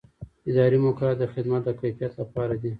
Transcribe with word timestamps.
اداري 0.49 0.77
مقررات 0.85 1.17
د 1.21 1.25
خدمت 1.33 1.61
د 1.65 1.69
کیفیت 1.81 2.13
لپاره 2.21 2.53
دي. 2.61 2.69